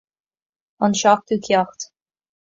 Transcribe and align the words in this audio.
An 0.85 0.95
seachtú 1.01 1.37
ceacht 1.47 1.85